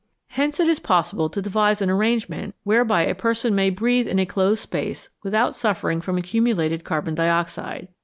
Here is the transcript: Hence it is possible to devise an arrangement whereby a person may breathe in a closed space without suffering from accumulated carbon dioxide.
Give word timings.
Hence 0.29 0.59
it 0.59 0.67
is 0.67 0.79
possible 0.79 1.29
to 1.29 1.43
devise 1.43 1.79
an 1.79 1.91
arrangement 1.91 2.55
whereby 2.63 3.03
a 3.03 3.13
person 3.13 3.53
may 3.53 3.69
breathe 3.69 4.07
in 4.07 4.17
a 4.17 4.25
closed 4.25 4.63
space 4.63 5.09
without 5.21 5.53
suffering 5.53 6.01
from 6.01 6.17
accumulated 6.17 6.83
carbon 6.83 7.13
dioxide. 7.13 7.87